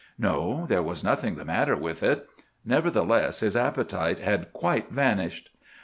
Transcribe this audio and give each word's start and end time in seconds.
No, 0.17 0.65
there 0.65 0.81
was 0.81 1.03
nothing 1.03 1.35
the 1.35 1.45
matter 1.45 1.75
with 1.75 2.01
it. 2.01 2.27
Nevertheless, 2.65 3.41
his 3.41 3.55
appetite 3.55 4.17
had 4.17 4.51
quite 4.51 4.89
vanished. 4.89 5.51